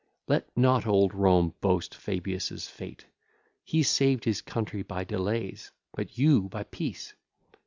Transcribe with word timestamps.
V 0.27 0.33
Let 0.33 0.49
not 0.57 0.87
old 0.87 1.13
Rome 1.13 1.53
boast 1.61 1.93
Fabius' 1.93 2.67
fate; 2.67 3.05
He 3.63 3.83
sav'd 3.83 4.23
his 4.25 4.41
country 4.41 4.81
by 4.81 5.03
delays, 5.03 5.71
But 5.93 6.17
you 6.17 6.49
by 6.49 6.63
peace. 6.63 7.13